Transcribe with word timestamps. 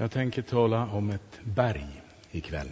Jag 0.00 0.10
tänker 0.10 0.42
tala 0.42 0.86
om 0.92 1.10
ett 1.10 1.40
berg 1.44 2.02
ikväll. 2.30 2.68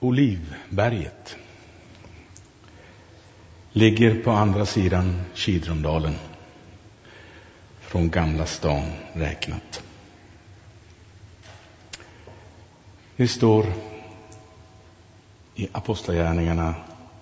Olivberget 0.00 1.36
ligger 3.72 4.22
på 4.22 4.30
andra 4.30 4.66
sidan 4.66 5.22
Kidrumdalen 5.34 6.14
från 7.80 8.10
Gamla 8.10 8.46
stan 8.46 8.90
räknat. 9.12 9.82
Det 13.16 13.28
står 13.28 13.66
i 15.54 15.68
Apostlagärningarna, 15.72 16.74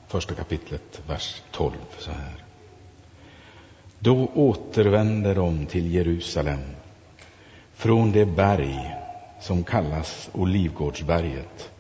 första 0.09 0.35
kapitlet, 0.35 1.03
vers 1.09 1.43
12 1.51 1.73
så 1.99 2.11
här. 2.11 2.45
Då 3.99 4.27
återvände 4.35 5.35
de 5.35 5.67
till 5.67 5.95
Jerusalem 5.95 6.61
från 7.75 8.13
det 8.13 8.27
berg 8.27 8.95
som 9.41 9.65
kallas 9.65 10.31
Olivgårdsberget 10.33 11.71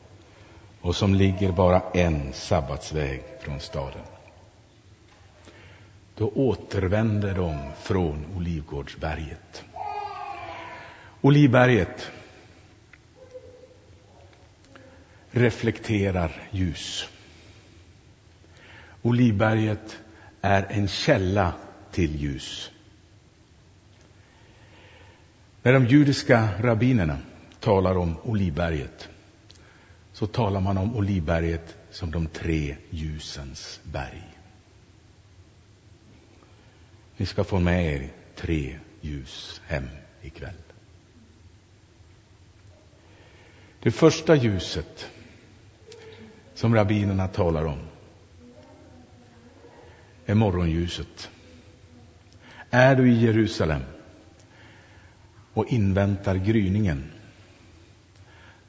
och 0.80 0.96
som 0.96 1.14
ligger 1.14 1.52
bara 1.52 1.82
en 1.94 2.32
sabbatsväg 2.32 3.22
från 3.40 3.60
staden. 3.60 4.02
Då 6.14 6.28
återvände 6.28 7.32
de 7.32 7.72
från 7.76 8.26
Olivgårdsberget. 8.36 9.64
Olivberget 11.20 12.10
reflekterar 15.30 16.42
ljus. 16.50 17.08
Olivberget 19.02 19.98
är 20.40 20.66
en 20.70 20.88
källa 20.88 21.52
till 21.90 22.16
ljus. 22.16 22.70
När 25.64 25.72
de 25.72 25.86
judiska 25.86 26.48
rabbinerna 26.60 27.18
talar 27.60 27.96
om 27.96 28.16
Olivberget 28.22 29.08
så 30.12 30.26
talar 30.26 30.60
man 30.60 30.78
om 30.78 30.96
Olivberget 30.96 31.76
som 31.90 32.10
de 32.10 32.26
tre 32.26 32.76
ljusens 32.90 33.80
berg. 33.82 34.22
Ni 37.16 37.26
ska 37.26 37.44
få 37.44 37.58
med 37.58 37.94
er 37.94 38.08
tre 38.34 38.78
ljus 39.00 39.62
hem 39.66 39.88
ikväll. 40.22 40.60
Det 43.82 43.90
första 43.90 44.34
ljuset 44.34 45.10
som 46.54 46.74
rabbinerna 46.74 47.28
talar 47.28 47.64
om 47.64 47.78
är 50.26 50.34
morgonljuset. 50.34 51.30
Är 52.70 52.96
du 52.96 53.12
i 53.12 53.24
Jerusalem 53.24 53.82
och 55.54 55.72
inväntar 55.72 56.36
gryningen 56.36 57.04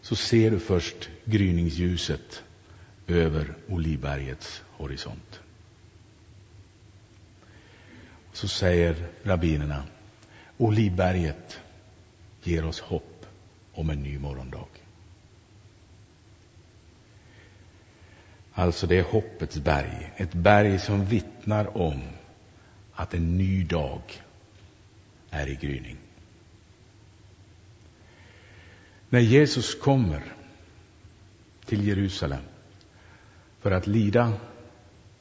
så 0.02 0.16
ser 0.16 0.52
du 0.52 0.60
först 0.60 1.10
gryningsljuset 1.26 2.44
över 3.08 3.54
Olivbergets 3.68 4.64
horisont. 4.72 5.40
Så 8.34 8.48
säger 8.48 9.08
rabbinerna, 9.24 9.84
Olivberget 10.58 11.60
ger 12.44 12.66
oss 12.66 12.80
hopp 12.80 13.26
om 13.74 13.90
en 13.90 14.04
ny 14.04 14.20
morgondag. 14.20 14.68
Alltså 18.54 18.88
det 18.88 19.00
är 19.00 19.04
hoppets 19.04 19.58
berg, 19.58 20.12
ett 20.18 20.34
berg 20.34 20.80
som 20.80 21.06
vittnar 21.06 21.78
om 21.78 22.02
att 22.94 23.14
en 23.14 23.38
ny 23.38 23.64
dag 23.64 24.02
är 25.30 25.48
i 25.48 25.56
gryning. 25.56 25.98
När 29.16 29.22
Jesus 29.22 29.76
kommer 29.76 30.34
till 31.66 31.88
Jerusalem 31.88 32.42
för 33.60 33.72
att 33.72 33.88
lida, 33.88 34.34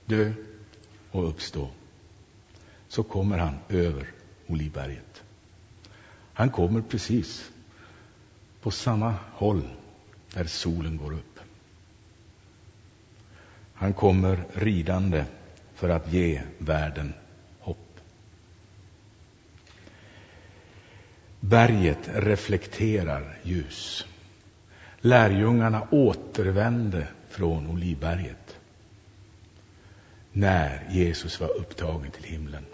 dö 0.05 0.33
och 1.11 1.29
uppstå 1.29 1.71
så 2.89 3.03
kommer 3.03 3.39
han 3.39 3.55
över 3.69 4.11
Olivberget. 4.47 5.23
Han 6.33 6.51
kommer 6.51 6.81
precis 6.81 7.51
på 8.63 8.71
samma 8.71 9.15
håll 9.33 9.69
där 10.33 10.45
solen 10.45 10.97
går 10.97 11.13
upp. 11.13 11.41
Han 13.75 13.93
kommer 13.93 14.45
ridande 14.55 15.25
för 15.75 15.89
att 15.89 16.13
ge 16.13 16.43
världen 16.59 17.15
Berget 21.49 22.09
reflekterar 22.15 23.39
ljus. 23.43 24.07
Lärjungarna 25.01 25.87
återvände 25.91 27.09
från 27.29 27.67
Olivberget 27.71 28.57
när 30.33 30.87
Jesus 30.91 31.41
var 31.41 31.49
upptagen 31.57 32.11
till 32.11 32.25
himlen. 32.25 32.65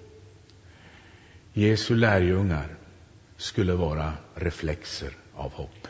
Jesu 1.52 1.96
lärjungar 1.96 2.66
skulle 3.36 3.74
vara 3.74 4.12
reflexer 4.34 5.12
av 5.34 5.52
hopp. 5.52 5.88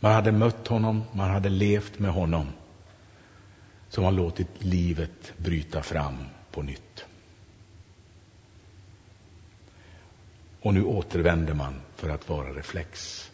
Man 0.00 0.12
hade 0.12 0.32
mött 0.32 0.68
honom, 0.68 1.02
man 1.12 1.30
hade 1.30 1.48
levt 1.48 1.98
med 1.98 2.10
honom 2.10 2.46
som 3.88 4.04
har 4.04 4.12
låtit 4.12 4.64
livet 4.64 5.32
bryta 5.36 5.82
fram 5.82 6.16
på 6.50 6.62
nytt. 6.62 7.05
Och 10.66 10.74
nu 10.74 10.84
återvänder 10.84 11.54
man 11.54 11.74
för 11.96 12.08
att 12.08 12.28
vara 12.28 12.52
reflex, 12.52 13.30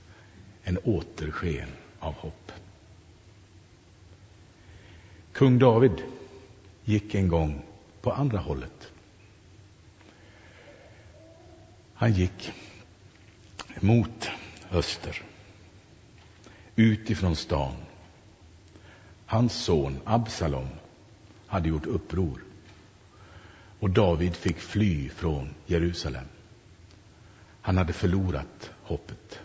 en 0.64 0.78
återsken 0.84 1.68
av 1.98 2.14
hopp. 2.14 2.52
Kung 5.32 5.58
David 5.58 6.02
gick 6.84 7.14
en 7.14 7.28
gång 7.28 7.62
på 8.00 8.12
andra 8.12 8.38
hållet. 8.38 8.92
Han 11.94 12.12
gick 12.12 12.52
mot 13.80 14.28
öster, 14.70 15.22
utifrån 16.76 17.36
stan 17.36 17.74
Hans 19.26 19.52
son 19.52 20.00
Absalom 20.04 20.68
hade 21.46 21.68
gjort 21.68 21.86
uppror 21.86 22.44
och 23.80 23.90
David 23.90 24.36
fick 24.36 24.58
fly 24.58 25.08
från 25.08 25.54
Jerusalem. 25.66 26.26
Han 27.62 27.78
hade 27.78 27.92
förlorat 27.92 28.70
hoppet. 28.82 29.40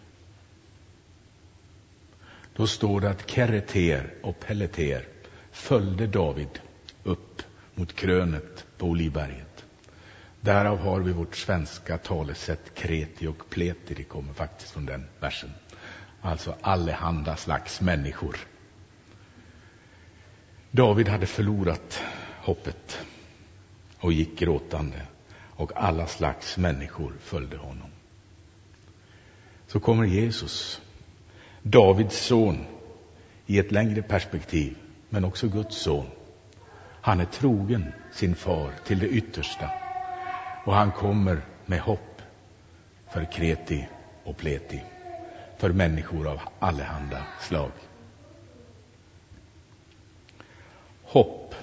Då 2.56 2.68
står 2.68 3.02
det 3.02 3.10
att 3.10 3.30
Kereter 3.30 4.14
och 4.22 4.40
Pelleter 4.40 5.08
följde 5.52 6.08
David 6.08 6.60
upp 7.04 7.42
mot 7.76 7.96
krönet 7.96 8.66
på 8.78 8.86
Olivberget. 8.86 9.66
Därav 10.42 10.80
har 10.80 11.00
vi 11.00 11.12
vårt 11.12 11.36
svenska 11.36 11.98
talesätt 11.98 12.76
kreti 12.76 13.28
och 13.28 13.50
pleti, 13.50 13.94
det 13.94 14.04
kommer 14.04 14.34
faktiskt 14.34 14.72
från 14.72 14.86
den 14.86 15.08
versen. 15.20 15.50
Alltså 16.22 16.56
allehanda 16.62 17.36
slags 17.36 17.82
människor 17.82 18.38
David 20.72 21.08
hade 21.08 21.26
förlorat 21.26 22.04
hoppet 22.42 23.00
och 24.00 24.14
gick 24.14 24.40
gråtande 24.40 25.02
och 25.56 25.72
alla 25.76 26.08
slags 26.08 26.58
människor 26.58 27.14
följde 27.20 27.58
honom. 27.58 27.90
Så 29.68 29.80
kommer 29.80 30.06
Jesus, 30.06 30.82
Davids 31.62 32.26
son, 32.26 32.66
i 33.46 33.60
ett 33.60 33.72
längre 33.72 34.02
perspektiv, 34.02 34.78
men 35.10 35.26
också 35.26 35.48
Guds 35.48 35.78
son. 35.78 36.06
Han 37.02 37.20
är 37.20 37.26
trogen 37.26 37.94
sin 38.12 38.36
far 38.36 38.72
till 38.84 39.00
det 39.00 39.08
yttersta 39.08 39.70
och 40.64 40.74
han 40.74 40.92
kommer 40.92 41.42
med 41.66 41.80
hopp 41.80 42.22
för 43.08 43.26
kreti 43.26 43.88
och 44.24 44.38
pleti, 44.38 44.84
för 45.58 45.70
människor 45.70 46.28
av 46.28 46.42
allehanda 46.60 47.26
slag. 47.40 47.72
hopp. 51.08 51.56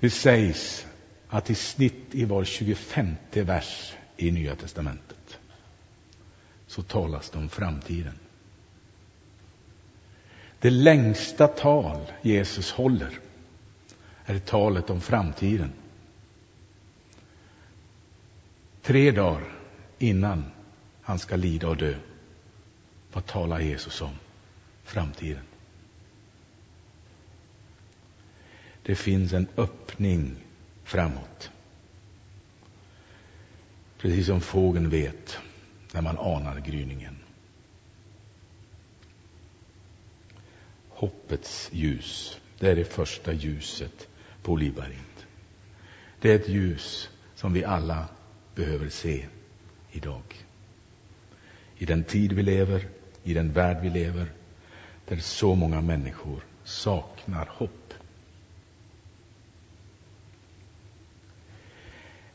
Det 0.00 0.10
sägs 0.10 0.86
att 1.28 1.50
i 1.50 1.54
snitt 1.54 2.14
i 2.14 2.24
var 2.24 2.44
25 2.44 3.16
vers 3.32 3.94
i 4.16 4.30
Nya 4.30 4.56
testamentet 4.56 5.38
så 6.66 6.82
talas 6.82 7.30
det 7.30 7.38
om 7.38 7.48
framtiden. 7.48 8.18
Det 10.58 10.70
längsta 10.70 11.48
tal 11.48 12.12
Jesus 12.22 12.72
håller 12.72 13.18
är 14.24 14.38
talet 14.38 14.90
om 14.90 15.00
framtiden. 15.00 15.72
Tre 18.82 19.10
dagar 19.10 19.52
innan 19.98 20.44
han 21.02 21.18
ska 21.18 21.36
lida 21.36 21.68
och 21.68 21.76
dö, 21.76 21.94
vad 23.12 23.26
talar 23.26 23.60
Jesus 23.60 24.02
om? 24.02 24.14
Framtiden. 24.84 25.44
Det 28.82 28.94
finns 28.94 29.32
en 29.32 29.46
öppning 29.56 30.36
framåt. 30.84 31.50
Precis 33.98 34.26
som 34.26 34.40
fågeln 34.40 34.90
vet 34.90 35.38
när 35.92 36.02
man 36.02 36.18
anar 36.18 36.60
gryningen. 36.60 37.16
Hoppets 40.88 41.68
ljus, 41.72 42.40
det 42.58 42.70
är 42.70 42.76
det 42.76 42.84
första 42.84 43.32
ljuset 43.32 44.08
på 44.42 44.52
Olivberget. 44.52 45.26
Det 46.20 46.32
är 46.32 46.36
ett 46.36 46.48
ljus 46.48 47.10
som 47.34 47.52
vi 47.52 47.64
alla 47.64 48.08
behöver 48.54 48.88
se 48.88 49.26
idag. 49.92 50.46
I 51.78 51.84
den 51.84 52.04
tid 52.04 52.32
vi 52.32 52.42
lever, 52.42 52.88
i 53.22 53.34
den 53.34 53.52
värld 53.52 53.78
vi 53.82 53.90
lever, 53.90 54.26
där 55.08 55.16
så 55.16 55.54
många 55.54 55.80
människor 55.80 56.40
saknar 56.64 57.48
hopp. 57.50 57.85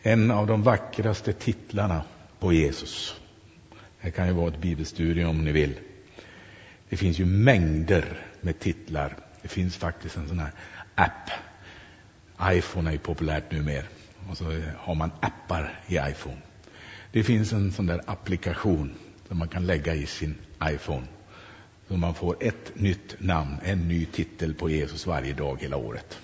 En 0.03 0.31
av 0.31 0.47
de 0.47 0.63
vackraste 0.63 1.33
titlarna 1.33 2.03
på 2.39 2.53
Jesus. 2.53 3.15
Det 4.01 4.11
kan 4.11 4.27
ju 4.27 4.33
vara 4.33 4.47
ett 4.47 4.61
bibelstudium 4.61 5.29
om 5.29 5.45
ni 5.45 5.51
vill. 5.51 5.79
Det 6.89 6.97
finns 6.97 7.19
ju 7.19 7.25
mängder 7.25 8.27
med 8.41 8.59
titlar. 8.59 9.17
Det 9.41 9.47
finns 9.47 9.77
faktiskt 9.77 10.17
en 10.17 10.27
sån 10.27 10.39
här 10.39 10.51
app. 10.95 11.29
iPhone 12.41 12.89
är 12.89 12.91
ju 12.93 12.99
populärt 12.99 13.51
numera. 13.51 13.85
Och 14.29 14.37
så 14.37 14.61
har 14.77 14.95
man 14.95 15.11
appar 15.19 15.79
i 15.87 15.95
iPhone. 15.95 16.41
Det 17.11 17.23
finns 17.23 17.53
en 17.53 17.71
sån 17.71 17.85
där 17.85 18.01
applikation 18.05 18.95
som 19.27 19.37
man 19.37 19.47
kan 19.47 19.65
lägga 19.65 19.95
i 19.95 20.05
sin 20.05 20.35
iPhone. 20.63 21.07
Så 21.87 21.97
man 21.97 22.13
får 22.13 22.43
ett 22.43 22.71
nytt 22.75 23.15
namn, 23.19 23.57
en 23.63 23.87
ny 23.87 24.05
titel 24.05 24.53
på 24.53 24.69
Jesus 24.69 25.07
varje 25.07 25.33
dag 25.33 25.61
hela 25.61 25.77
året. 25.77 26.19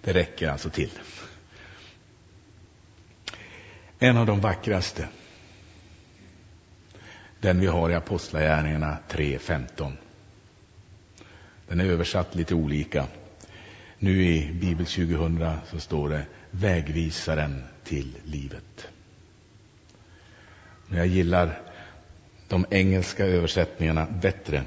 Det 0.00 0.12
räcker 0.12 0.48
alltså 0.48 0.70
till. 0.70 0.90
En 4.04 4.16
av 4.16 4.26
de 4.26 4.40
vackraste. 4.40 5.08
Den 7.40 7.60
vi 7.60 7.66
har 7.66 7.90
i 7.90 7.94
Apostlagärningarna 7.94 8.98
3.15. 9.08 9.92
Den 11.68 11.80
är 11.80 11.84
översatt 11.84 12.34
lite 12.34 12.54
olika. 12.54 13.06
Nu 13.98 14.22
i 14.24 14.52
Bibel 14.52 14.86
2000 14.86 15.56
så 15.70 15.80
står 15.80 16.08
det 16.08 16.26
Vägvisaren 16.50 17.64
till 17.84 18.16
livet. 18.24 18.88
Men 20.86 20.98
jag 20.98 21.06
gillar 21.06 21.60
de 22.48 22.66
engelska 22.70 23.26
översättningarna 23.26 24.06
bättre. 24.06 24.64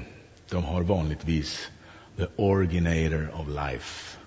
De 0.50 0.64
har 0.64 0.82
vanligtvis 0.82 1.70
The 2.16 2.26
Originator 2.36 3.40
of 3.40 3.48
Life 3.48 4.18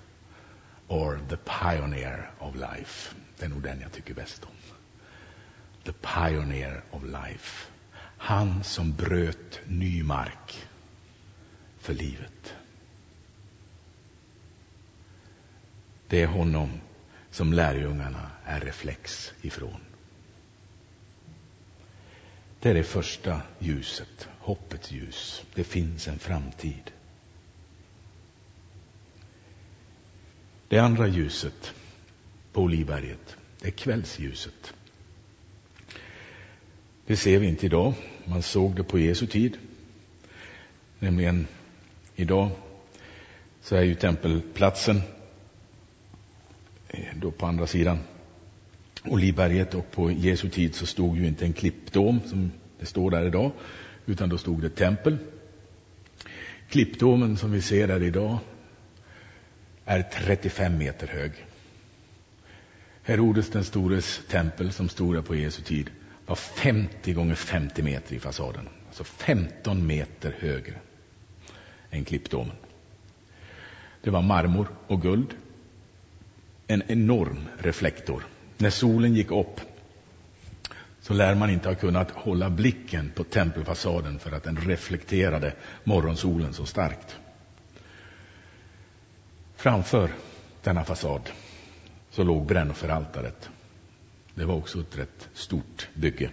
or 0.87 1.19
The 1.29 1.37
Pioneer 1.37 2.31
of 2.39 2.55
Life. 2.55 3.15
Det 3.39 3.45
är 3.45 3.49
nog 3.49 3.61
den 3.61 3.81
jag 3.81 3.91
tycker 3.91 4.13
bäst 4.13 4.43
om. 4.43 4.58
The 5.83 5.91
Pioneer 5.91 6.83
of 6.91 7.03
Life. 7.03 7.71
Han 8.17 8.63
som 8.63 8.93
bröt 8.93 9.59
ny 9.67 10.03
mark 10.03 10.67
för 11.79 11.93
livet. 11.93 12.53
Det 16.07 16.21
är 16.21 16.27
honom 16.27 16.81
som 17.31 17.53
lärjungarna 17.53 18.31
är 18.45 18.59
reflex 18.59 19.33
ifrån. 19.41 19.79
Det 22.59 22.69
är 22.69 22.73
det 22.73 22.83
första 22.83 23.41
ljuset, 23.59 24.29
hoppets 24.39 24.91
ljus. 24.91 25.45
Det 25.53 25.63
finns 25.63 26.07
en 26.07 26.19
framtid. 26.19 26.91
Det 30.67 30.79
andra 30.79 31.07
ljuset 31.07 31.73
på 32.53 32.61
Olivberget, 32.61 33.37
det 33.59 33.67
är 33.67 33.71
kvällsljuset. 33.71 34.73
Det 37.09 37.17
ser 37.17 37.39
vi 37.39 37.47
inte 37.47 37.65
idag. 37.65 37.93
Man 38.25 38.41
såg 38.41 38.75
det 38.75 38.83
på 38.83 38.99
Jesu 38.99 39.27
tid. 39.27 39.57
Nämligen 40.99 41.47
idag 42.15 42.49
så 43.61 43.75
är 43.75 43.81
ju 43.81 43.95
tempelplatsen 43.95 45.01
eh, 46.87 47.15
då 47.15 47.31
på 47.31 47.45
andra 47.45 47.67
sidan 47.67 47.99
Olivberget 49.05 49.73
och 49.73 49.91
på 49.91 50.11
Jesu 50.11 50.49
tid 50.49 50.75
så 50.75 50.85
stod 50.85 51.17
ju 51.17 51.27
inte 51.27 51.45
en 51.45 51.53
klippdom 51.53 52.19
som 52.25 52.51
det 52.79 52.85
står 52.85 53.11
där 53.11 53.25
idag, 53.25 53.51
utan 54.05 54.29
då 54.29 54.37
stod 54.37 54.61
det 54.61 54.69
tempel. 54.69 55.17
Klippdomen 56.69 57.37
som 57.37 57.51
vi 57.51 57.61
ser 57.61 57.87
där 57.87 58.03
idag 58.03 58.37
är 59.85 60.01
35 60.01 60.77
meter 60.77 61.07
hög. 61.07 61.31
Herodes 63.03 63.49
den 63.49 63.63
stores 63.63 64.21
tempel 64.27 64.71
som 64.71 64.89
stod 64.89 65.15
där 65.15 65.21
på 65.21 65.35
Jesu 65.35 65.61
tid 65.61 65.89
var 66.29 66.35
50 66.35 67.13
gånger 67.13 67.35
50 67.35 67.81
meter 67.83 68.15
i 68.15 68.19
fasaden. 68.19 68.69
Alltså 68.87 69.03
15 69.03 69.87
meter 69.87 70.35
högre 70.39 70.75
än 71.89 72.05
klippdomen. 72.05 72.55
Det 74.01 74.09
var 74.09 74.21
marmor 74.21 74.67
och 74.87 75.01
guld. 75.01 75.35
En 76.67 76.83
enorm 76.87 77.45
reflektor. 77.57 78.25
När 78.57 78.69
solen 78.69 79.15
gick 79.15 79.31
upp 79.31 79.61
så 81.01 81.13
lär 81.13 81.35
man 81.35 81.49
inte 81.49 81.69
ha 81.69 81.75
kunnat 81.75 82.11
hålla 82.11 82.49
blicken 82.49 83.11
på 83.15 83.23
tempelfasaden 83.23 84.19
för 84.19 84.31
att 84.31 84.43
den 84.43 84.57
reflekterade 84.57 85.53
morgonsolen 85.83 86.53
så 86.53 86.65
starkt. 86.65 87.19
Framför 89.55 90.09
denna 90.63 90.83
fasad 90.83 91.29
så 92.09 92.23
låg 92.23 92.45
brännofferaltaret. 92.45 93.49
Det 94.39 94.45
var 94.45 94.55
också 94.55 94.79
ett 94.79 94.97
rätt 94.97 95.29
stort 95.33 95.89
bygge. 95.93 96.31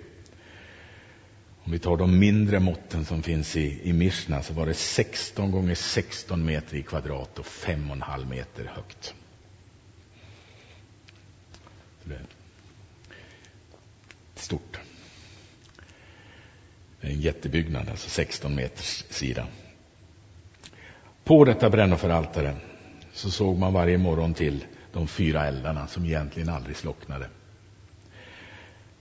Om 1.65 1.73
vi 1.73 1.79
tar 1.79 1.97
de 1.97 2.19
mindre 2.19 2.61
måtten 2.61 3.05
som 3.05 3.23
finns 3.23 3.57
i, 3.57 3.81
i 3.89 3.93
Mishna 3.93 4.43
så 4.43 4.55
var 4.55 4.67
det 4.67 4.75
16 4.75 5.51
gånger 5.51 5.75
16 5.75 6.45
meter 6.45 6.77
i 6.77 6.83
kvadrat 6.83 7.39
och 7.39 7.45
5,5 7.45 8.29
meter 8.29 8.65
högt. 8.65 9.15
Stort. 14.35 14.79
Det 17.01 17.07
är 17.07 17.11
en 17.11 17.21
jättebyggnad, 17.21 17.89
alltså 17.89 18.11
16 18.11 18.55
meters 18.55 19.05
sida. 19.11 19.47
På 21.25 21.45
detta 21.45 21.71
brännofferaltare 21.71 22.57
så 23.13 23.31
såg 23.31 23.59
man 23.59 23.73
varje 23.73 23.99
morgon 23.99 24.35
till 24.35 24.65
de 24.93 25.09
fyra 25.09 25.47
eldarna 25.47 25.87
som 25.87 26.05
egentligen 26.05 26.49
aldrig 26.49 26.77
slocknade. 26.77 27.29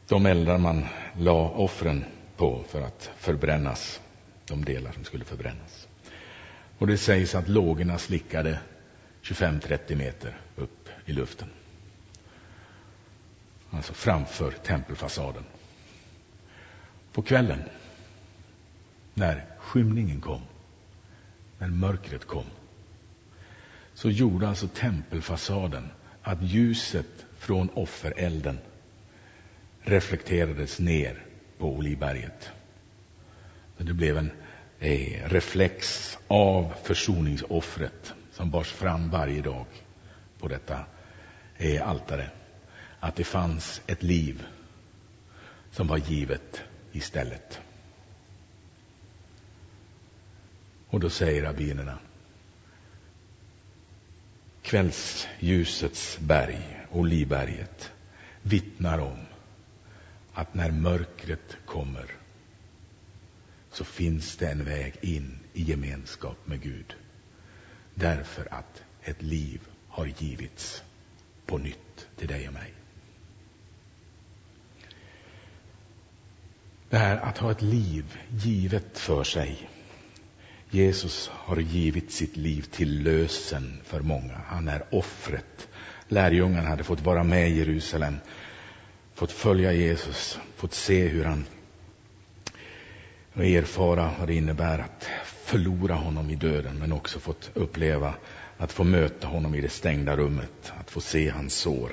De 0.08 0.26
eldar 0.26 0.58
man 0.58 0.86
la 1.18 1.50
offren 1.50 2.06
på 2.38 2.64
för 2.68 2.82
att 2.82 3.12
förbrännas, 3.18 4.02
de 4.46 4.66
delar 4.66 4.92
som 4.92 5.04
skulle 5.04 5.26
förbrännas. 5.26 5.88
Och 6.78 6.88
det 6.88 6.98
sägs 6.98 7.36
att 7.36 7.48
lågorna 7.48 7.98
slickade 7.98 8.60
25-30 9.22 9.96
meter 9.96 10.38
upp 10.56 10.90
i 11.06 11.14
luften. 11.14 11.48
Alltså 13.70 13.94
framför 13.94 14.52
tempelfasaden. 14.52 15.44
På 17.12 17.22
kvällen, 17.22 17.64
när 19.14 19.46
skymningen 19.58 20.22
kom, 20.22 20.42
när 21.58 21.68
mörkret 21.68 22.26
kom, 22.26 22.46
så 23.94 24.10
gjorde 24.10 24.48
alltså 24.48 24.68
tempelfasaden 24.68 25.90
att 26.22 26.42
ljuset 26.42 27.26
från 27.38 27.70
offerelden 27.70 28.60
reflekterades 29.86 30.80
ner 30.80 31.24
på 31.58 31.68
Olivberget. 31.68 32.52
Det 33.78 33.94
blev 33.94 34.18
en 34.18 34.32
eh, 34.80 35.30
reflex 35.30 36.18
av 36.28 36.74
försoningsoffret 36.84 38.14
som 38.32 38.52
bars 38.52 38.72
fram 38.72 39.10
varje 39.10 39.42
dag 39.42 39.66
på 40.40 40.48
detta 40.48 40.86
eh, 41.58 41.88
altare. 41.88 42.30
Att 43.00 43.16
det 43.16 43.24
fanns 43.24 43.82
ett 43.88 44.04
liv 44.04 44.46
som 45.72 45.88
var 45.88 45.98
givet 45.98 46.62
istället. 46.92 47.62
Och 50.88 51.00
då 51.00 51.10
säger 51.10 51.44
rabbinerna 51.44 52.00
kvällsljusets 54.62 56.20
berg, 56.20 56.86
Olivberget, 56.92 57.92
vittnar 58.42 59.00
om 59.00 59.18
att 60.36 60.54
när 60.54 60.72
mörkret 60.72 61.58
kommer 61.66 62.12
så 63.72 63.86
finns 63.86 64.38
det 64.38 64.48
en 64.48 64.64
väg 64.64 64.94
in 65.02 65.40
i 65.54 65.64
gemenskap 65.64 66.38
med 66.46 66.62
Gud. 66.62 66.96
Därför 67.94 68.48
att 68.54 68.84
ett 69.04 69.22
liv 69.22 69.62
har 69.88 70.06
givits 70.06 70.84
på 71.46 71.58
nytt 71.58 72.08
till 72.18 72.28
dig 72.28 72.48
och 72.48 72.54
mig. 72.54 72.74
Det 76.90 76.98
här 76.98 77.18
att 77.18 77.38
ha 77.38 77.52
ett 77.52 77.62
liv 77.62 78.18
givet 78.30 78.98
för 78.98 79.24
sig. 79.24 79.70
Jesus 80.70 81.28
har 81.34 81.58
givit 81.58 82.12
sitt 82.12 82.38
liv 82.38 82.62
till 82.62 83.04
lösen 83.04 83.82
för 83.84 84.02
många. 84.02 84.42
Han 84.48 84.68
är 84.68 84.84
offret. 84.92 85.68
Lärjungarna 86.08 86.70
hade 86.70 86.84
fått 86.84 87.02
vara 87.02 87.24
med 87.24 87.50
i 87.50 87.58
Jerusalem 87.58 88.18
fått 89.16 89.32
följa 89.32 89.74
Jesus, 89.74 90.40
fått 90.56 90.74
se 90.74 91.08
hur 91.08 91.24
han 91.24 91.46
och 93.34 93.46
erfara 93.46 94.12
vad 94.20 94.28
det 94.28 94.34
innebär 94.34 94.80
att 94.80 95.10
förlora 95.24 95.96
honom 95.96 96.30
i 96.30 96.36
döden, 96.36 96.80
men 96.80 96.92
också 96.92 97.20
fått 97.20 97.52
uppleva 97.54 98.14
att 98.58 98.72
få 98.72 98.84
möta 98.84 99.28
honom 99.28 99.56
i 99.56 99.62
det 99.62 99.70
stängda 99.70 100.18
rummet, 100.18 100.74
att 100.80 100.92
få 100.92 101.02
se 101.02 101.30
hans 101.30 101.54
sår. 101.54 101.92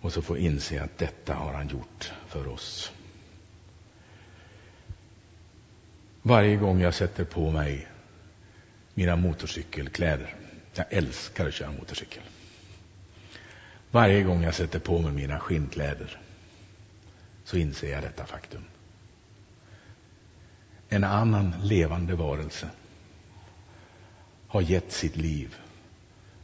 Och 0.00 0.12
så 0.12 0.22
få 0.22 0.36
inse 0.36 0.82
att 0.82 0.98
detta 0.98 1.34
har 1.34 1.52
han 1.52 1.68
gjort 1.68 2.12
för 2.28 2.48
oss. 2.48 2.92
Varje 6.22 6.56
gång 6.56 6.80
jag 6.80 6.94
sätter 6.94 7.24
på 7.24 7.50
mig 7.50 7.88
mina 8.94 9.16
motorcykelkläder, 9.16 10.34
jag 10.74 10.86
älskar 10.90 11.48
att 11.48 11.54
köra 11.54 11.72
motorcykel. 11.72 12.22
Varje 13.90 14.22
gång 14.22 14.42
jag 14.42 14.54
sätter 14.54 14.78
på 14.78 14.98
mig 14.98 15.12
mina 15.12 15.40
skinnkläder 15.40 16.20
så 17.44 17.56
inser 17.56 17.92
jag 17.92 18.02
detta 18.02 18.26
faktum. 18.26 18.64
En 20.88 21.04
annan 21.04 21.54
levande 21.62 22.14
varelse 22.14 22.70
har 24.48 24.60
gett 24.60 24.92
sitt 24.92 25.16
liv 25.16 25.56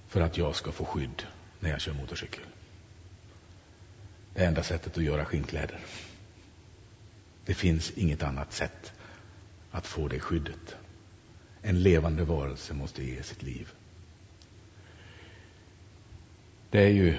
för 0.08 0.20
att 0.20 0.38
jag 0.38 0.56
ska 0.56 0.72
få 0.72 0.84
skydd 0.84 1.26
när 1.60 1.70
jag 1.70 1.80
kör 1.80 1.92
motorcykel. 1.92 2.44
Det 4.34 4.44
enda 4.44 4.62
sättet 4.62 4.96
att 4.98 5.04
göra 5.04 5.24
skinnkläder. 5.24 5.80
Det 7.44 7.54
finns 7.54 7.90
inget 7.90 8.22
annat 8.22 8.52
sätt 8.52 8.92
att 9.70 9.86
få 9.86 10.08
det 10.08 10.20
skyddet. 10.20 10.76
En 11.62 11.82
levande 11.82 12.24
varelse 12.24 12.74
måste 12.74 13.04
ge 13.04 13.22
sitt 13.22 13.42
liv. 13.42 13.68
Det 16.70 16.82
är 16.82 16.88
ju 16.88 17.16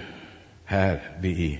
här 0.65 1.17
vi 1.19 1.29
i 1.29 1.59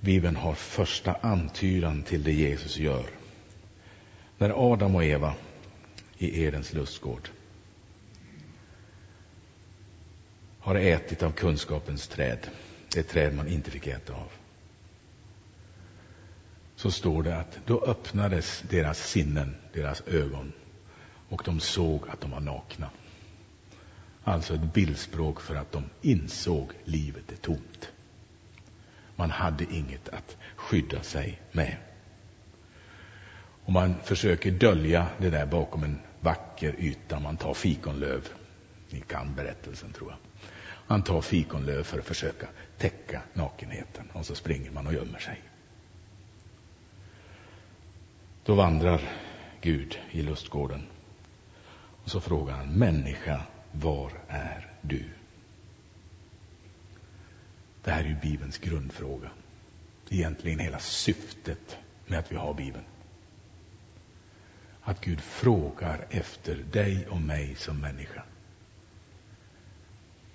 Bibeln 0.00 0.36
har 0.36 0.54
första 0.54 1.14
antydan 1.14 2.02
till 2.02 2.22
det 2.22 2.32
Jesus 2.32 2.76
gör. 2.76 3.06
När 4.38 4.72
Adam 4.72 4.94
och 4.94 5.04
Eva 5.04 5.34
i 6.18 6.44
Edens 6.44 6.72
lustgård 6.72 7.28
har 10.60 10.74
ätit 10.74 11.22
av 11.22 11.30
kunskapens 11.30 12.08
träd, 12.08 12.46
det 12.94 13.02
träd 13.02 13.34
man 13.34 13.48
inte 13.48 13.70
fick 13.70 13.86
äta 13.86 14.12
av, 14.12 14.32
så 16.76 16.90
står 16.90 17.22
det 17.22 17.36
att 17.36 17.58
då 17.66 17.84
öppnades 17.84 18.64
deras 18.70 19.08
sinnen, 19.08 19.56
deras 19.72 20.02
ögon, 20.06 20.52
och 21.28 21.42
de 21.44 21.60
såg 21.60 22.08
att 22.08 22.20
de 22.20 22.30
var 22.30 22.40
nakna. 22.40 22.90
Alltså 24.24 24.54
ett 24.54 24.72
bildspråk 24.72 25.40
för 25.40 25.54
att 25.54 25.72
de 25.72 25.84
insåg 26.02 26.72
livet 26.84 27.32
är 27.32 27.36
tomt. 27.36 27.92
Man 29.16 29.30
hade 29.30 29.64
inget 29.64 30.08
att 30.08 30.36
skydda 30.56 31.02
sig 31.02 31.40
med. 31.52 31.76
Och 33.64 33.72
man 33.72 33.94
försöker 34.04 34.50
dölja 34.50 35.06
det 35.18 35.30
där 35.30 35.46
bakom 35.46 35.84
en 35.84 36.00
vacker 36.20 36.74
yta. 36.78 37.20
Man 37.20 37.36
tar 37.36 37.54
fikonlöv. 37.54 38.28
Ni 38.90 39.00
kan 39.00 39.34
berättelsen, 39.34 39.92
tror 39.92 40.10
jag. 40.10 40.18
Man 40.86 41.02
tar 41.02 41.20
fikonlöv 41.20 41.82
för 41.82 41.98
att 41.98 42.04
försöka 42.04 42.46
täcka 42.78 43.22
nakenheten 43.32 44.10
och 44.12 44.26
så 44.26 44.34
springer 44.34 44.70
man 44.70 44.86
och 44.86 44.92
gömmer 44.92 45.18
sig. 45.18 45.40
Då 48.44 48.54
vandrar 48.54 49.00
Gud 49.60 49.98
i 50.10 50.22
lustgården 50.22 50.86
och 52.04 52.10
så 52.10 52.20
frågar 52.20 52.54
han, 52.54 52.72
människa, 52.72 53.42
var 53.72 54.12
är 54.28 54.70
du? 54.80 55.04
Det 57.84 57.90
här 57.90 58.04
är 58.04 58.08
ju 58.08 58.16
Bibelns 58.22 58.58
grundfråga. 58.58 59.30
Egentligen 60.10 60.58
hela 60.58 60.78
syftet 60.78 61.76
med 62.06 62.18
att 62.18 62.32
vi 62.32 62.36
har 62.36 62.54
Bibeln. 62.54 62.84
Att 64.82 65.00
Gud 65.00 65.20
frågar 65.20 66.06
efter 66.10 66.56
dig 66.56 67.06
och 67.08 67.20
mig 67.20 67.54
som 67.54 67.80
människa. 67.80 68.22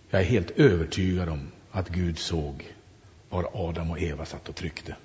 Jag 0.09 0.21
är 0.21 0.25
helt 0.25 0.51
övertygad 0.51 1.29
om 1.29 1.51
att 1.71 1.89
Gud 1.89 2.19
såg 2.19 2.75
var 3.29 3.49
Adam 3.53 3.91
och 3.91 4.01
Eva 4.01 4.25
satt 4.25 4.49
och 4.49 4.55
tryckte. 4.55 4.95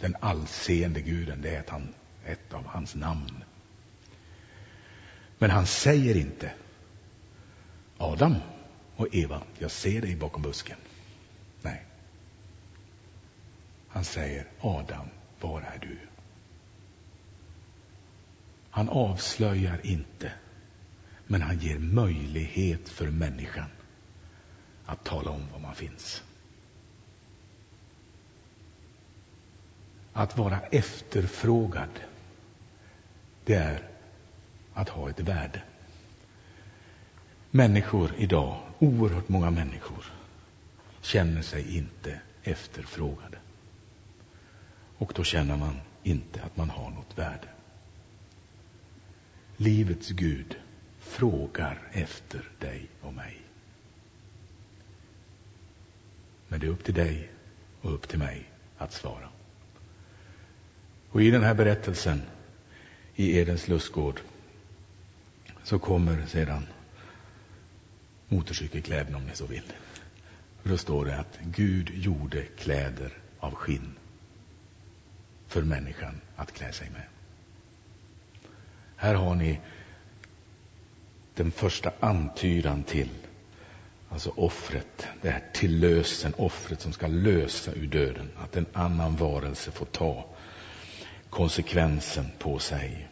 Den 0.00 0.16
allseende 0.20 1.00
guden, 1.00 1.42
det 1.42 1.54
är 1.54 1.60
ett, 1.60 1.70
han, 1.70 1.94
ett 2.24 2.54
av 2.54 2.66
hans 2.66 2.94
namn. 2.94 3.44
Men 5.38 5.50
han 5.50 5.66
säger 5.66 6.16
inte 6.16 6.52
Adam 8.02 8.36
och 8.96 9.14
Eva, 9.14 9.42
jag 9.58 9.70
ser 9.70 10.00
dig 10.00 10.16
bakom 10.16 10.42
busken. 10.42 10.76
Nej. 11.62 11.84
Han 13.88 14.04
säger 14.04 14.46
Adam, 14.60 15.08
var 15.40 15.60
är 15.60 15.78
du? 15.78 15.98
Han 18.70 18.88
avslöjar 18.88 19.86
inte, 19.86 20.32
men 21.26 21.42
han 21.42 21.58
ger 21.58 21.78
möjlighet 21.78 22.88
för 22.88 23.10
människan 23.10 23.70
att 24.86 25.04
tala 25.04 25.30
om 25.30 25.42
var 25.52 25.58
man 25.58 25.74
finns. 25.74 26.22
Att 30.12 30.38
vara 30.38 30.60
efterfrågad, 30.60 32.00
det 33.44 33.54
är 33.54 33.88
att 34.74 34.88
ha 34.88 35.10
ett 35.10 35.20
värde. 35.20 35.62
Människor 37.50 38.14
idag, 38.18 38.60
oerhört 38.78 39.28
många 39.28 39.50
människor, 39.50 40.04
känner 41.00 41.42
sig 41.42 41.76
inte 41.76 42.20
efterfrågade. 42.42 43.38
Och 44.98 45.12
då 45.16 45.24
känner 45.24 45.56
man 45.56 45.80
inte 46.02 46.42
att 46.42 46.56
man 46.56 46.70
har 46.70 46.90
något 46.90 47.18
värde. 47.18 47.48
Livets 49.56 50.08
Gud 50.08 50.56
frågar 50.98 51.78
efter 51.92 52.48
dig 52.58 52.86
och 53.00 53.14
mig. 53.14 53.40
Men 56.48 56.60
det 56.60 56.66
är 56.66 56.70
upp 56.70 56.84
till 56.84 56.94
dig 56.94 57.30
och 57.80 57.94
upp 57.94 58.08
till 58.08 58.18
mig 58.18 58.50
att 58.78 58.92
svara. 58.92 59.28
Och 61.10 61.22
i 61.22 61.30
den 61.30 61.42
här 61.42 61.54
berättelsen 61.54 62.22
i 63.14 63.38
Edens 63.38 63.68
lustgård 63.68 64.20
så 65.64 65.78
kommer 65.78 66.26
sedan 66.26 66.66
motorcykelkläderna 68.30 69.16
om 69.16 69.26
ni 69.26 69.34
så 69.34 69.46
vill. 69.46 69.72
Och 70.62 70.68
då 70.68 70.78
står 70.78 71.04
det 71.04 71.18
att 71.18 71.38
Gud 71.42 71.90
gjorde 71.94 72.42
kläder 72.42 73.18
av 73.40 73.54
skinn 73.54 73.94
för 75.48 75.62
människan 75.62 76.20
att 76.36 76.52
klä 76.52 76.72
sig 76.72 76.90
med. 76.90 77.04
Här 78.96 79.14
har 79.14 79.34
ni 79.34 79.60
den 81.34 81.50
första 81.50 81.92
antydan 82.00 82.82
till 82.82 83.08
Alltså 84.12 84.32
offret, 84.36 85.06
det 85.22 85.30
här 85.30 85.42
till 85.52 85.80
lösen, 85.80 86.34
offret 86.36 86.80
som 86.80 86.92
ska 86.92 87.06
lösa 87.06 87.72
ur 87.72 87.86
döden. 87.86 88.30
Att 88.36 88.56
en 88.56 88.66
annan 88.72 89.16
varelse 89.16 89.70
får 89.70 89.86
ta 89.86 90.26
konsekvensen 91.30 92.26
på 92.38 92.58
sig. 92.58 93.08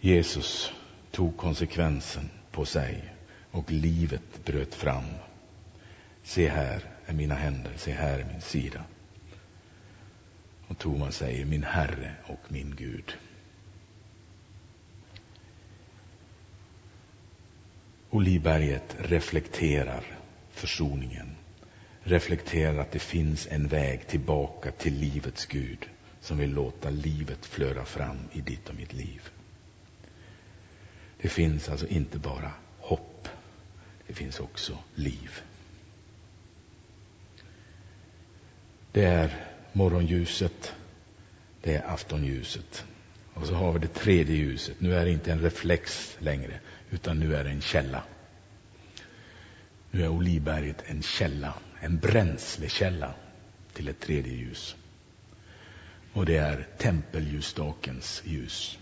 Jesus 0.00 0.72
tog 1.10 1.36
konsekvensen 1.36 2.30
på 2.50 2.64
sig 2.64 3.15
och 3.56 3.72
livet 3.72 4.44
bröt 4.44 4.74
fram. 4.74 5.04
Se 6.22 6.48
här 6.48 6.82
är 7.06 7.14
mina 7.14 7.34
händer, 7.34 7.72
se 7.76 7.92
här 7.92 8.18
är 8.18 8.24
min 8.24 8.40
sida. 8.40 8.84
Och 10.66 10.78
Thomas 10.78 11.16
säger 11.16 11.44
min 11.44 11.64
Herre 11.64 12.14
och 12.24 12.40
min 12.48 12.74
Gud. 12.76 13.16
Olivberget 18.10 18.96
reflekterar 18.98 20.04
försoningen. 20.50 21.36
Reflekterar 22.02 22.78
att 22.78 22.92
det 22.92 22.98
finns 22.98 23.46
en 23.50 23.68
väg 23.68 24.06
tillbaka 24.06 24.70
till 24.70 24.94
livets 24.94 25.46
Gud 25.46 25.88
som 26.20 26.38
vill 26.38 26.54
låta 26.54 26.90
livet 26.90 27.46
flöda 27.46 27.84
fram 27.84 28.18
i 28.32 28.40
ditt 28.40 28.68
och 28.68 28.74
mitt 28.74 28.92
liv. 28.92 29.22
Det 31.20 31.28
finns 31.28 31.68
alltså 31.68 31.86
inte 31.86 32.18
bara 32.18 32.52
det 34.06 34.14
finns 34.14 34.40
också 34.40 34.78
liv. 34.94 35.30
Det 38.92 39.04
är 39.04 39.30
morgonljuset, 39.72 40.74
det 41.62 41.76
är 41.76 41.86
aftonljuset. 41.86 42.84
Och 43.34 43.46
så 43.46 43.54
har 43.54 43.72
vi 43.72 43.78
det 43.78 43.94
tredje 43.94 44.36
ljuset. 44.36 44.80
Nu 44.80 44.94
är 44.94 45.04
det 45.04 45.10
inte 45.10 45.32
en 45.32 45.40
reflex 45.40 46.16
längre, 46.18 46.60
utan 46.90 47.18
nu 47.18 47.36
är 47.36 47.44
det 47.44 47.50
en 47.50 47.60
källa. 47.60 48.02
Nu 49.90 50.02
är 50.02 50.08
Olivberget 50.08 50.84
en 50.86 51.02
källa, 51.02 51.54
en 51.80 51.98
bränslekälla 51.98 53.14
till 53.72 53.88
ett 53.88 54.00
tredje 54.00 54.32
ljus. 54.32 54.76
Och 56.12 56.26
det 56.26 56.36
är 56.36 56.66
tempelljusstakens 56.78 58.22
ljus. 58.24 58.78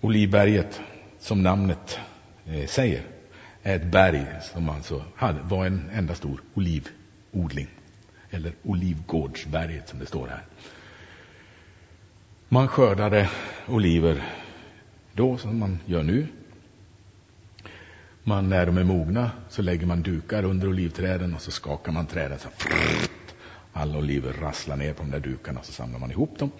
Olivberget, 0.00 0.80
som 1.18 1.42
namnet 1.42 1.98
eh, 2.46 2.66
säger, 2.66 3.02
ett 3.62 3.84
berg 3.84 4.26
som 4.42 4.68
alltså 4.68 5.04
hade, 5.16 5.42
var 5.42 5.66
en 5.66 5.90
enda 5.92 6.14
stor 6.14 6.40
olivodling, 6.54 7.68
eller 8.30 8.52
Olivgårdsberget 8.62 9.88
som 9.88 9.98
det 9.98 10.06
står 10.06 10.26
här. 10.26 10.42
Man 12.48 12.68
skördade 12.68 13.30
oliver 13.68 14.22
då 15.12 15.38
som 15.38 15.58
man 15.58 15.78
gör 15.86 16.02
nu. 16.02 16.26
Man, 18.24 18.48
när 18.48 18.66
de 18.66 18.78
är 18.78 18.84
mogna 18.84 19.30
så 19.48 19.62
lägger 19.62 19.86
man 19.86 20.02
dukar 20.02 20.44
under 20.44 20.68
olivträden 20.68 21.34
och 21.34 21.42
så 21.42 21.50
skakar 21.50 21.92
man 21.92 22.06
träden 22.06 22.38
så 22.38 22.48
alla 23.72 23.98
oliver 23.98 24.32
rasslar 24.32 24.76
ner 24.76 24.92
på 24.92 25.02
de 25.02 25.10
där 25.10 25.20
dukarna 25.20 25.60
och 25.60 25.66
så 25.66 25.72
samlar 25.72 25.98
man 25.98 26.10
ihop 26.10 26.38
dem 26.38 26.50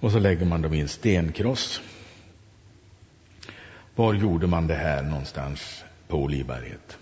och 0.00 0.12
så 0.12 0.18
lägger 0.18 0.46
man 0.46 0.62
dem 0.62 0.74
i 0.74 0.80
en 0.80 0.88
stenkross. 0.88 1.80
Var 3.94 4.14
gjorde 4.14 4.46
man 4.46 4.66
det 4.66 4.74
här 4.74 5.02
någonstans 5.02 5.83
på 6.08 6.16
Olivberget? 6.16 6.98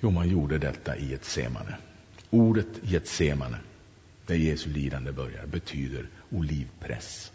Jo, 0.00 0.10
man 0.10 0.28
gjorde 0.28 0.58
detta 0.58 0.96
i 0.96 1.14
ett 1.14 1.24
semane. 1.24 1.76
Ordet 2.30 2.80
Getsemane, 2.82 3.58
där 4.26 4.34
Jesu 4.34 4.70
lidande 4.70 5.12
börjar, 5.12 5.46
betyder 5.46 6.08
olivpress. 6.30 7.32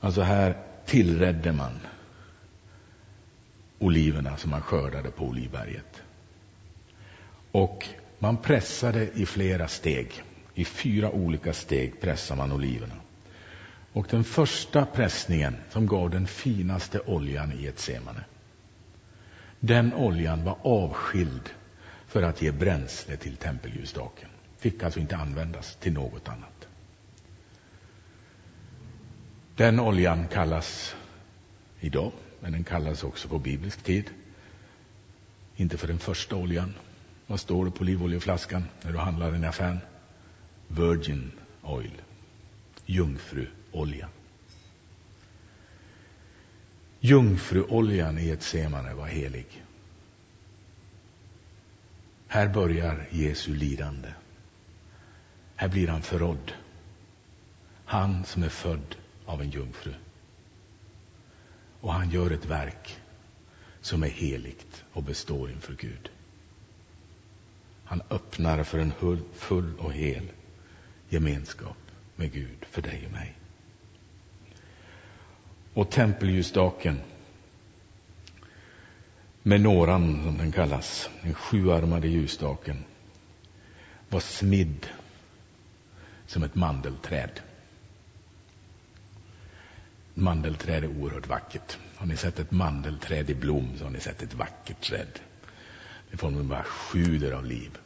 Alltså 0.00 0.20
här 0.20 0.56
tillredde 0.86 1.52
man 1.52 1.80
oliverna 3.78 4.36
som 4.36 4.50
man 4.50 4.62
skördade 4.62 5.10
på 5.10 5.24
Olivberget. 5.24 6.02
Och 7.52 7.86
man 8.18 8.36
pressade 8.36 9.10
i 9.14 9.26
flera 9.26 9.68
steg. 9.68 10.22
I 10.54 10.64
fyra 10.64 11.10
olika 11.10 11.52
steg 11.52 12.00
pressar 12.00 12.36
man 12.36 12.52
oliverna. 12.52 12.94
Och 13.92 14.06
den 14.10 14.24
första 14.24 14.86
pressningen, 14.86 15.56
som 15.70 15.86
gav 15.86 16.10
den 16.10 16.26
finaste 16.26 17.00
oljan 17.00 17.52
i 17.52 17.66
ett 17.66 17.78
semane, 17.78 18.24
den 19.60 19.94
oljan 19.94 20.44
var 20.44 20.58
avskild 20.62 21.50
för 22.06 22.22
att 22.22 22.42
ge 22.42 22.52
bränsle 22.52 23.16
till 23.16 23.36
tempelljusstaken. 23.36 24.28
Fick 24.58 24.82
alltså 24.82 25.00
inte 25.00 25.16
användas 25.16 25.76
till 25.76 25.92
något 25.92 26.28
annat. 26.28 26.68
Den 29.56 29.80
oljan 29.80 30.28
kallas 30.28 30.96
idag, 31.80 32.12
men 32.40 32.52
den 32.52 32.64
kallas 32.64 33.04
också 33.04 33.28
på 33.28 33.38
biblisk 33.38 33.82
tid, 33.82 34.10
inte 35.56 35.78
för 35.78 35.88
den 35.88 35.98
första 35.98 36.36
oljan. 36.36 36.74
Vad 37.26 37.40
står 37.40 37.64
det 37.64 37.70
på 37.70 37.80
olivoljeflaskan 37.80 38.64
när 38.82 38.92
du 38.92 38.98
handlar 38.98 39.32
den 39.32 39.44
i 39.44 39.46
affären? 39.46 39.78
Virgin 40.68 41.32
oil, 41.62 42.02
jungfruolja. 42.86 44.08
Jungfruoljan 47.00 48.18
i 48.18 48.30
ett 48.30 48.42
semane 48.42 48.94
var 48.94 49.06
helig. 49.06 49.64
Här 52.26 52.48
börjar 52.48 53.08
Jesu 53.10 53.54
lidande. 53.54 54.08
Här 55.56 55.68
blir 55.68 55.88
han 55.88 56.02
förrådd. 56.02 56.52
Han 57.84 58.24
som 58.24 58.42
är 58.42 58.48
född 58.48 58.96
av 59.26 59.42
en 59.42 59.50
jungfru. 59.50 59.94
Och 61.80 61.92
han 61.92 62.10
gör 62.10 62.30
ett 62.30 62.46
verk 62.46 63.00
som 63.80 64.02
är 64.02 64.08
heligt 64.08 64.84
och 64.92 65.02
består 65.02 65.50
inför 65.50 65.74
Gud. 65.74 66.10
Han 67.84 68.02
öppnar 68.10 68.64
för 68.64 68.78
en 68.78 68.92
full 69.34 69.78
och 69.78 69.92
hel 69.92 70.30
gemenskap 71.08 71.76
med 72.16 72.32
Gud 72.32 72.64
för 72.70 72.82
dig 72.82 73.02
och 73.06 73.12
mig. 73.12 73.37
Och 75.74 75.90
tempelljusstaken, 75.90 77.00
menoran 79.42 80.22
som 80.24 80.38
den 80.38 80.52
kallas, 80.52 81.10
den 81.22 81.34
sjuarmade 81.34 82.08
ljusstaken, 82.08 82.84
var 84.08 84.20
smidd 84.20 84.86
som 86.26 86.42
ett 86.42 86.54
mandelträd. 86.54 87.40
Mandelträd 90.14 90.84
är 90.84 90.88
oerhört 90.88 91.26
vackert. 91.28 91.78
Har 91.96 92.06
ni 92.06 92.16
sett 92.16 92.38
ett 92.38 92.50
mandelträd 92.50 93.30
i 93.30 93.34
blom 93.34 93.72
så 93.78 93.84
har 93.84 93.90
ni 93.90 94.00
sett 94.00 94.22
ett 94.22 94.34
vackert 94.34 94.80
träd. 94.80 95.20
Det 96.10 96.16
får 96.16 96.30
man 96.30 96.48
bara 96.48 96.62
sjuder 96.62 97.32
av 97.32 97.44
liv. 97.44 97.78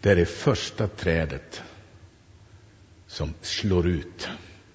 Det 0.00 0.10
är 0.10 0.16
det 0.16 0.26
första 0.26 0.88
trädet 0.88 1.62
som 3.06 3.34
slår 3.40 3.86
ut 3.88 4.28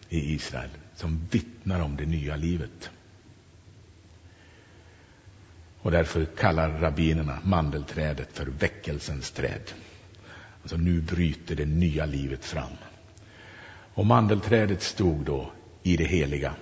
i 0.09 0.33
Israel, 0.33 0.69
som 0.99 1.27
vittnar 1.31 1.81
om 1.81 1.95
det 1.95 2.05
nya 2.05 2.35
livet. 2.35 2.89
Och 5.81 5.91
därför 5.91 6.25
kallar 6.25 6.69
rabbinerna 6.69 7.39
mandelträdet 7.43 8.29
för 8.33 8.45
väckelsens 8.45 9.31
träd. 9.31 9.71
Alltså 10.61 10.77
nu 10.77 11.01
bryter 11.01 11.55
det 11.55 11.65
nya 11.65 12.05
livet 12.05 12.45
fram. 12.45 12.71
Och 13.93 14.05
mandelträdet 14.05 14.81
stod 14.81 15.25
då 15.25 15.51
i 15.83 15.97
det 15.97 16.03
heliga, 16.03 16.55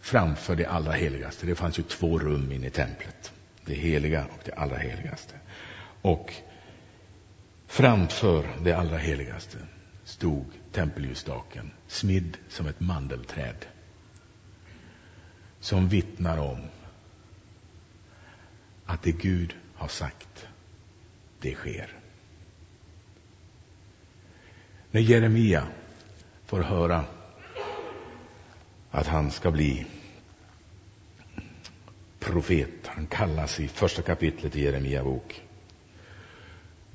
framför 0.00 0.56
det 0.56 0.66
allra 0.66 0.92
heligaste. 0.92 1.46
Det 1.46 1.54
fanns 1.54 1.78
ju 1.78 1.82
två 1.82 2.18
rum 2.18 2.52
inne 2.52 2.66
i 2.66 2.70
templet, 2.70 3.32
det 3.64 3.74
heliga 3.74 4.24
och 4.24 4.40
det 4.44 4.52
allra 4.52 4.76
heligaste. 4.76 5.34
Och 6.02 6.34
framför 7.66 8.46
det 8.64 8.72
allra 8.72 8.96
heligaste 8.96 9.58
stod 10.04 10.46
tempelljusstaken, 10.72 11.70
smidd 11.86 12.36
som 12.48 12.66
ett 12.66 12.80
mandelträd, 12.80 13.66
som 15.60 15.88
vittnar 15.88 16.38
om 16.38 16.58
att 18.84 19.02
det 19.02 19.12
Gud 19.12 19.54
har 19.74 19.88
sagt, 19.88 20.48
det 21.40 21.54
sker. 21.54 21.96
När 24.90 25.00
Jeremia 25.00 25.66
får 26.46 26.60
höra 26.60 27.04
att 28.90 29.06
han 29.06 29.30
ska 29.30 29.50
bli 29.50 29.86
profet, 32.18 32.86
han 32.86 33.06
kallas 33.06 33.60
i 33.60 33.68
första 33.68 34.02
kapitlet 34.02 34.56
i 34.56 34.62
Jeremia 34.62 35.04
bok, 35.04 35.42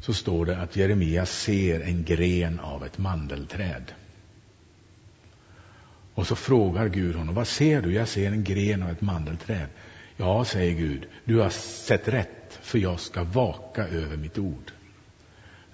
så 0.06 0.14
står 0.14 0.46
det 0.46 0.58
att 0.58 0.76
Jeremia 0.76 1.26
ser 1.26 1.80
en 1.80 2.04
gren 2.04 2.60
av 2.60 2.86
ett 2.86 2.98
mandelträd. 2.98 3.92
Och 6.14 6.28
så 6.28 6.36
frågar 6.36 6.90
Gud 6.90 7.16
honom, 7.16 7.36
vad 7.36 7.48
ser 7.48 7.82
du? 7.82 7.94
Jag 7.94 8.08
ser 8.08 8.32
en 8.32 8.44
gren 8.44 8.84
av 8.84 8.90
ett 8.90 9.02
mandelträd. 9.02 9.68
Ja, 10.18 10.46
säger 10.46 10.76
Gud, 10.76 11.08
du 11.24 11.40
har 11.40 11.50
sett 11.50 12.08
rätt, 12.08 12.60
för 12.62 12.80
jag 12.80 13.00
ska 13.00 13.24
vaka 13.24 13.88
över 13.88 14.18
mitt 14.18 14.38
ord. 14.38 14.72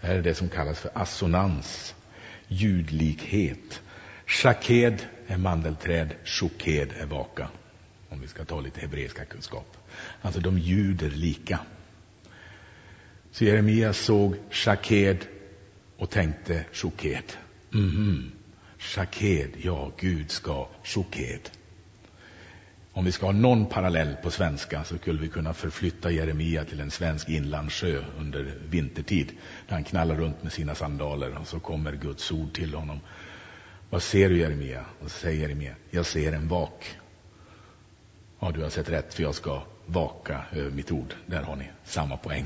Det 0.01 0.07
här 0.07 0.15
är 0.15 0.21
det 0.21 0.35
som 0.35 0.49
kallas 0.49 0.79
för 0.79 0.91
assonans, 0.93 1.95
ljudlikhet. 2.47 3.81
Shaked 4.25 5.05
är 5.27 5.37
mandelträd, 5.37 6.09
shoked 6.25 6.93
är 6.99 7.05
vaka. 7.05 7.47
Om 8.09 8.21
vi 8.21 8.27
ska 8.27 8.45
ta 8.45 8.61
lite 8.61 8.81
hebreiska 8.81 9.25
kunskap. 9.25 9.77
Alltså 10.21 10.39
de 10.39 10.57
ljuder 10.57 11.09
lika. 11.09 11.59
Så 13.31 13.45
Jeremia 13.45 13.93
såg 13.93 14.35
Shaked 14.49 15.17
och 15.97 16.09
tänkte 16.09 16.65
Shoked. 16.71 17.23
Mhm. 17.69 18.31
Shaked, 18.77 19.49
ja, 19.61 19.91
Gud 19.99 20.31
ska 20.31 20.67
Shoked. 20.83 21.49
Om 22.93 23.05
vi 23.05 23.11
ska 23.11 23.25
ha 23.25 23.33
någon 23.33 23.65
parallell 23.65 24.15
på 24.23 24.31
svenska 24.31 24.83
så 24.83 24.97
skulle 24.97 25.21
vi 25.21 25.27
kunna 25.27 25.53
förflytta 25.53 26.11
Jeremia 26.11 26.65
till 26.65 26.79
en 26.79 26.91
svensk 26.91 27.29
inlandssjö 27.29 28.03
under 28.19 28.53
vintertid. 28.69 29.31
Där 29.67 29.73
han 29.73 29.83
knallar 29.83 30.15
runt 30.15 30.43
med 30.43 30.51
sina 30.51 30.75
sandaler 30.75 31.37
och 31.37 31.47
så 31.47 31.59
kommer 31.59 31.95
Guds 31.95 32.31
ord 32.31 32.53
till 32.53 32.73
honom. 32.73 32.99
Vad 33.89 34.03
ser 34.03 34.29
du 34.29 34.37
Jeremia? 34.37 34.85
Och 34.99 35.11
så 35.11 35.17
säger 35.19 35.41
Jeremia, 35.41 35.75
jag 35.89 36.05
ser 36.05 36.33
en 36.33 36.47
vak. 36.47 36.97
Ja, 38.39 38.51
du 38.51 38.61
har 38.61 38.69
sett 38.69 38.89
rätt 38.89 39.13
för 39.13 39.23
jag 39.23 39.35
ska 39.35 39.61
vaka 39.85 40.41
över 40.51 40.71
mitt 40.71 40.91
ord. 40.91 41.13
Där 41.25 41.43
har 41.43 41.55
ni 41.55 41.69
samma 41.83 42.17
poäng. 42.17 42.45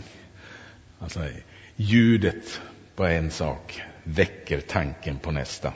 Alltså, 1.05 1.29
ljudet 1.75 2.61
på 2.95 3.05
en 3.05 3.31
sak 3.31 3.81
väcker 4.03 4.61
tanken 4.61 5.19
på 5.19 5.31
nästa. 5.31 5.73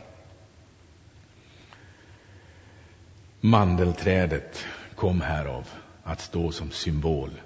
Mandelträdet 3.42 4.66
kom 4.96 5.22
härav 5.22 5.70
att 6.04 6.22
stå 6.22 6.52
som 6.52 6.72
symbol 6.72 7.42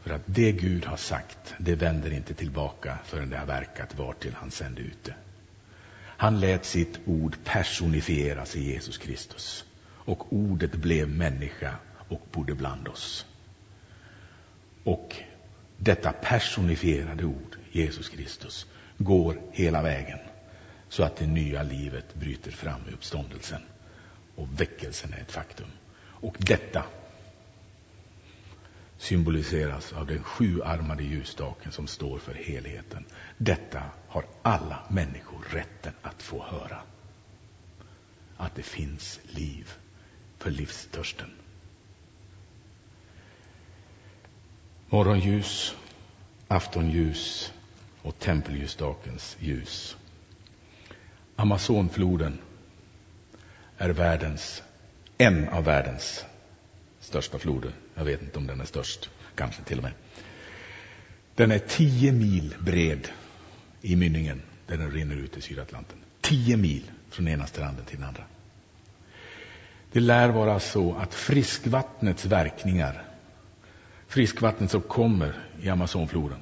för 0.00 0.10
att 0.10 0.22
det 0.26 0.52
Gud 0.52 0.84
har 0.84 0.96
sagt, 0.96 1.54
det 1.58 1.74
vänder 1.74 2.12
inte 2.12 2.34
tillbaka 2.34 2.98
förrän 3.04 3.30
det 3.30 3.38
har 3.38 3.46
verkat 3.46 3.98
vartill 3.98 4.34
han 4.34 4.50
sände 4.50 4.80
ut 4.80 5.04
det. 5.04 5.14
Han 6.00 6.40
lät 6.40 6.64
sitt 6.64 6.98
ord 7.04 7.36
personifieras 7.44 8.56
i 8.56 8.72
Jesus 8.72 8.98
Kristus. 8.98 9.64
Och 9.88 10.32
ordet 10.32 10.72
blev 10.72 11.08
människa 11.08 11.74
och 12.08 12.26
bodde 12.32 12.54
bland 12.54 12.88
oss. 12.88 13.26
Och 14.84 15.22
detta 15.78 16.12
personifierade 16.12 17.24
ord, 17.24 17.56
Jesus 17.72 18.08
Kristus, 18.08 18.66
går 18.98 19.40
hela 19.52 19.82
vägen 19.82 20.18
så 20.88 21.02
att 21.02 21.16
det 21.16 21.26
nya 21.26 21.62
livet 21.62 22.14
bryter 22.14 22.50
fram 22.50 22.80
i 22.88 22.92
uppståndelsen 22.92 23.62
och 24.34 24.60
väckelsen 24.60 25.12
är 25.12 25.20
ett 25.20 25.32
faktum. 25.32 25.68
Och 25.98 26.36
detta 26.38 26.84
symboliseras 28.98 29.92
av 29.92 30.06
den 30.06 30.22
sjuarmade 30.22 31.02
ljusstaken 31.02 31.72
som 31.72 31.86
står 31.86 32.18
för 32.18 32.34
helheten. 32.34 33.04
Detta 33.36 33.82
har 34.08 34.24
alla 34.42 34.78
människor 34.90 35.44
rätten 35.50 35.92
att 36.02 36.22
få 36.22 36.44
höra. 36.44 36.78
Att 38.36 38.54
det 38.54 38.62
finns 38.62 39.20
liv 39.24 39.72
för 40.38 40.50
livstörsten. 40.50 41.30
Morgonljus, 44.90 45.76
aftonljus 46.48 47.52
och 48.02 48.18
tempelljusstakens 48.18 49.36
ljus. 49.40 49.96
Amazonfloden 51.36 52.38
är 53.78 53.90
världens, 53.90 54.62
en 55.18 55.48
av 55.48 55.64
världens 55.64 56.24
största 57.00 57.38
floder. 57.38 57.72
Jag 57.94 58.04
vet 58.04 58.22
inte 58.22 58.38
om 58.38 58.46
den 58.46 58.60
är 58.60 58.64
störst, 58.64 59.10
kanske 59.34 59.62
till 59.62 59.78
och 59.78 59.84
med. 59.84 59.92
Den 61.34 61.50
är 61.50 61.58
tio 61.58 62.12
mil 62.12 62.54
bred 62.58 63.08
i 63.82 63.96
mynningen 63.96 64.42
där 64.66 64.76
den 64.76 64.90
rinner 64.90 65.16
ut 65.16 65.36
i 65.36 65.40
Sydatlanten. 65.40 65.98
Tio 66.20 66.56
mil 66.56 66.90
från 67.10 67.28
ena 67.28 67.46
stranden 67.46 67.84
till 67.84 67.98
den 67.98 68.08
andra. 68.08 68.24
Det 69.92 70.00
lär 70.00 70.28
vara 70.28 70.60
så 70.60 70.94
att 70.94 71.14
friskvattnets 71.14 72.24
verkningar, 72.24 73.07
friskvattnet 74.08 74.70
som 74.70 74.80
kommer 74.80 75.34
i 75.62 75.68
Amazonfloden, 75.68 76.40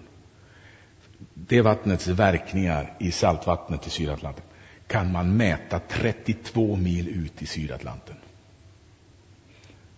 det 1.35 1.61
vattnets 1.61 2.07
verkningar 2.07 2.97
i 3.01 3.11
saltvattnet 3.11 3.87
i 3.87 3.91
Sydatlanten 3.91 4.45
kan 4.87 5.13
man 5.13 5.37
mäta 5.37 5.81
32 5.89 6.77
mil 6.77 7.09
ut 7.09 7.43
i 7.43 7.47
Sydatlanten. 7.47 8.17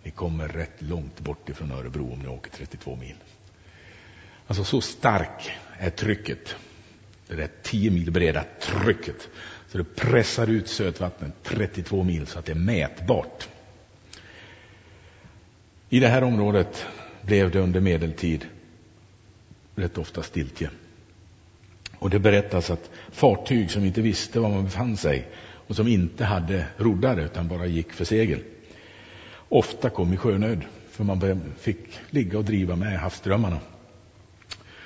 Ni 0.03 0.11
kommer 0.11 0.47
rätt 0.47 0.81
långt 0.81 1.19
bort 1.19 1.49
ifrån 1.49 1.71
Örebro 1.71 2.13
om 2.13 2.19
ni 2.19 2.27
åker 2.27 2.51
32 2.51 2.95
mil. 2.95 3.15
Alltså 4.47 4.63
så 4.63 4.81
stark 4.81 5.51
är 5.77 5.89
trycket, 5.89 6.55
det 7.27 7.35
där 7.35 7.49
10 7.63 7.91
mil 7.91 8.11
breda 8.11 8.45
trycket, 8.61 9.29
så 9.67 9.77
det 9.77 9.83
pressar 9.83 10.47
ut 10.47 10.67
sötvattnet 10.67 11.33
32 11.43 12.03
mil 12.03 12.27
så 12.27 12.39
att 12.39 12.45
det 12.45 12.51
är 12.51 12.55
mätbart. 12.55 13.47
I 15.89 15.99
det 15.99 16.07
här 16.07 16.23
området 16.23 16.85
blev 17.21 17.51
det 17.51 17.59
under 17.59 17.79
medeltid 17.79 18.45
rätt 19.75 19.97
ofta 19.97 20.23
stiltje. 20.23 20.69
Och 21.99 22.09
det 22.09 22.19
berättas 22.19 22.69
att 22.69 22.89
fartyg 23.11 23.71
som 23.71 23.85
inte 23.85 24.01
visste 24.01 24.39
var 24.39 24.49
man 24.49 24.63
befann 24.63 24.97
sig 24.97 25.27
och 25.67 25.75
som 25.75 25.87
inte 25.87 26.25
hade 26.25 26.65
roddare 26.77 27.23
utan 27.23 27.47
bara 27.47 27.65
gick 27.65 27.93
för 27.93 28.05
segel 28.05 28.39
ofta 29.49 29.89
kom 29.89 30.13
i 30.13 30.17
sjönöd 30.17 30.61
för 30.89 31.03
man 31.03 31.41
fick 31.57 31.99
ligga 32.09 32.37
och 32.37 32.45
driva 32.45 32.75
med 32.75 32.99
havsströmmarna. 32.99 33.59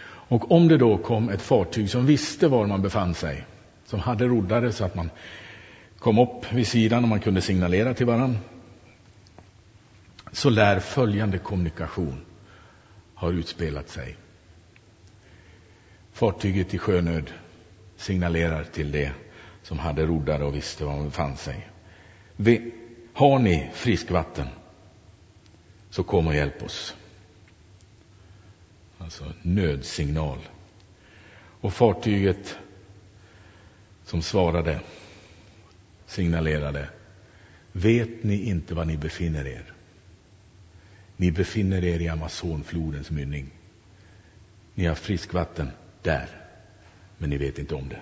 Och 0.06 0.52
om 0.52 0.67
det 0.67 0.78
då 0.78 0.98
kom 0.98 1.30
ett 1.30 1.41
fartyg 1.41 1.89
som 1.89 2.06
visste 2.06 2.48
var 2.48 2.67
man 2.67 2.82
befann 2.82 3.13
sig, 3.13 3.46
som 3.86 4.00
hade 4.00 4.26
roddare 4.26 4.72
så 4.72 4.86
att 4.86 4.96
man 4.96 5.10
kom 6.00 6.19
upp 6.19 6.54
vid 6.54 6.67
sidan 6.67 7.04
och 7.04 7.10
man 7.10 7.19
kunde 7.19 7.41
signalera 7.41 7.93
till 7.93 8.06
varandra, 8.06 8.39
så 10.34 10.50
lär 10.50 10.80
följande 10.80 11.38
kommunikation 11.38 12.26
ha 13.15 13.32
utspelat 13.32 13.89
sig. 13.89 14.17
Fartyget 16.12 16.74
i 16.74 16.78
sjönöd 16.78 17.32
signalerar 17.98 18.63
till 18.63 18.91
det 18.91 19.12
som 19.63 19.80
hade 19.80 20.06
roddare 20.06 20.43
och 20.43 20.56
visste 20.56 20.86
var 20.86 20.96
man 20.96 21.06
befann 21.06 21.38
sig. 21.38 21.69
Har 23.13 23.39
ni 23.39 23.69
friskvatten 23.74 24.48
så 25.89 26.04
kom 26.04 26.28
och 26.28 26.36
hjälp 26.36 26.63
oss. 26.63 26.96
Alltså 28.98 29.34
nödsignal. 29.41 30.39
Och 31.62 31.74
fartyget 31.74 32.58
som 34.04 34.22
svarade 34.22 34.80
signalerade 36.06 36.89
Vet 37.72 38.24
ni 38.24 38.50
inte 38.50 38.76
var 38.76 38.86
ni 38.86 38.98
befinner 38.98 39.48
er? 39.48 39.73
Ni 41.17 41.32
befinner 41.32 41.84
er 41.84 41.99
i 42.02 42.08
Amazonflodens 42.08 43.12
mynning. 43.12 43.52
Ni 44.76 44.86
har 44.86 44.95
friskvatten 44.95 45.71
där, 46.02 46.30
men 47.17 47.30
ni 47.30 47.38
vet 47.38 47.60
inte 47.60 47.76
om 47.76 47.89
det. 47.89 48.02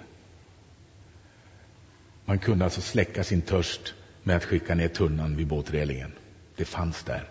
Man 2.26 2.40
kunde 2.40 2.66
alltså 2.66 2.82
släcka 2.82 3.24
sin 3.24 3.42
törst 3.42 3.94
med 4.24 4.36
att 4.36 4.46
skicka 4.46 4.76
ner 4.76 4.88
tunnan 4.88 5.36
vid 5.36 5.48
båtrelingen. 5.48 6.12
Det 6.56 6.66
fanns 6.66 7.04
där, 7.04 7.30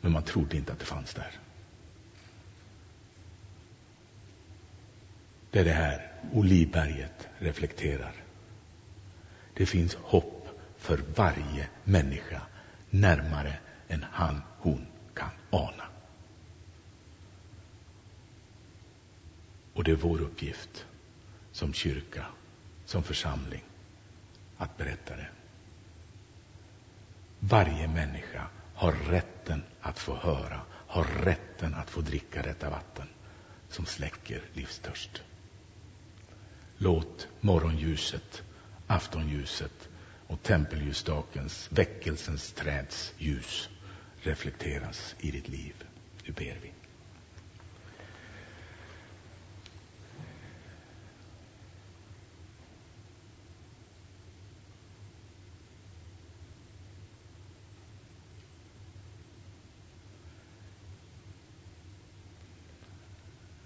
men 0.00 0.12
man 0.12 0.22
trodde 0.22 0.56
inte 0.56 0.72
att 0.72 0.78
det 0.78 0.84
fanns 0.84 1.14
där. 1.14 1.30
Det 5.50 5.58
är 5.58 5.64
det 5.64 5.72
här 5.72 6.12
Olivberget 6.32 7.28
reflekterar. 7.38 8.12
Det 9.54 9.66
finns 9.66 9.94
hopp 9.94 10.48
för 10.78 11.00
varje 11.14 11.68
människa 11.84 12.42
närmare 12.90 13.54
än 13.88 14.04
han, 14.10 14.42
hon 14.58 14.86
kan 15.14 15.30
ana. 15.50 15.84
Och 19.74 19.84
det 19.84 19.90
är 19.90 19.96
vår 19.96 20.20
uppgift 20.20 20.86
som 21.52 21.72
kyrka, 21.72 22.26
som 22.84 23.02
församling, 23.02 23.62
att 24.56 24.76
berätta 24.76 25.16
det. 25.16 25.28
Varje 27.38 27.88
människa 27.88 28.46
har 28.74 28.92
rätten 28.92 29.62
att 29.80 29.98
få 29.98 30.16
höra, 30.16 30.60
har 30.68 31.04
rätten 31.04 31.74
att 31.74 31.90
få 31.90 32.00
dricka 32.00 32.42
detta 32.42 32.70
vatten 32.70 33.08
som 33.68 33.86
släcker 33.86 34.42
livstörst. 34.52 35.22
Låt 36.78 37.28
morgonljuset, 37.40 38.42
aftonljuset 38.86 39.88
och 40.26 40.42
tempelljusstakens, 40.42 41.68
väckelsens 41.72 42.52
träds 42.52 43.14
ljus 43.18 43.68
reflekteras 44.22 45.14
i 45.20 45.30
ditt 45.30 45.48
liv. 45.48 45.84
Nu 46.26 46.32
ber 46.32 46.58
vi. 46.62 46.72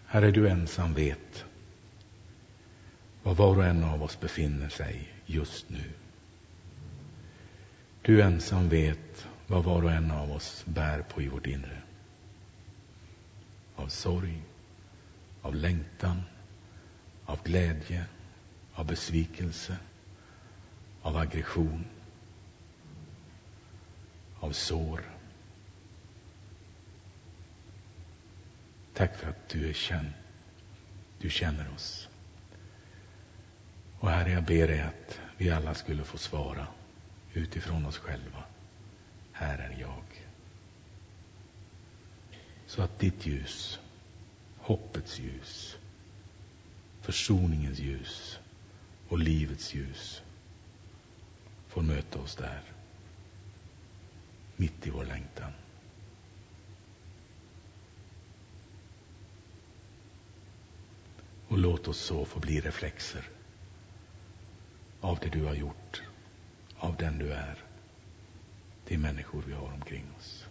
Herre, 0.06 0.30
du 0.30 0.48
ensam 0.48 0.94
vet 0.94 1.44
var 3.22 3.34
var 3.34 3.56
och 3.56 3.64
en 3.64 3.84
av 3.84 4.02
oss 4.02 4.20
befinner 4.20 4.68
sig 4.68 5.12
just 5.26 5.70
nu. 5.70 5.90
Du 8.02 8.22
ensam 8.22 8.68
vet 8.68 9.26
vad 9.46 9.64
var 9.64 9.82
och 9.82 9.92
en 9.92 10.10
av 10.10 10.32
oss 10.32 10.64
bär 10.66 11.02
på 11.02 11.22
i 11.22 11.28
vårt 11.28 11.46
inre. 11.46 11.82
Av 13.76 13.88
sorg, 13.88 14.42
av 15.42 15.54
längtan, 15.54 16.22
av 17.24 17.42
glädje, 17.42 18.04
av 18.74 18.86
besvikelse, 18.86 19.76
av 21.02 21.16
aggression, 21.16 21.84
av 24.40 24.52
sår. 24.52 25.00
Tack 28.94 29.16
för 29.16 29.30
att 29.30 29.48
du 29.48 29.68
är 29.68 29.72
känd. 29.72 30.12
Du 31.18 31.30
känner 31.30 31.74
oss. 31.74 32.08
Och 34.00 34.10
Herre, 34.10 34.30
jag 34.30 34.44
ber 34.44 34.68
dig 34.68 34.80
att 34.80 35.20
vi 35.36 35.50
alla 35.50 35.74
skulle 35.74 36.04
få 36.04 36.18
svara 36.18 36.66
utifrån 37.32 37.86
oss 37.86 37.98
själva. 37.98 38.42
Här 39.38 39.58
är 39.58 39.80
jag. 39.80 40.04
Så 42.66 42.82
att 42.82 42.98
ditt 42.98 43.26
ljus, 43.26 43.80
hoppets 44.58 45.18
ljus, 45.18 45.76
försoningens 47.00 47.78
ljus 47.78 48.38
och 49.08 49.18
livets 49.18 49.74
ljus 49.74 50.22
får 51.68 51.82
möta 51.82 52.18
oss 52.18 52.36
där, 52.36 52.62
mitt 54.56 54.86
i 54.86 54.90
vår 54.90 55.04
längtan. 55.04 55.52
Och 61.48 61.58
låt 61.58 61.88
oss 61.88 61.98
så 61.98 62.24
få 62.24 62.40
bli 62.40 62.60
reflexer 62.60 63.28
av 65.00 65.18
det 65.18 65.28
du 65.28 65.44
har 65.44 65.54
gjort, 65.54 66.02
av 66.78 66.96
den 66.96 67.18
du 67.18 67.32
är, 67.32 67.65
de 68.88 68.98
människor 68.98 69.42
vi 69.46 69.52
har 69.52 69.72
omkring 69.72 70.04
oss. 70.18 70.45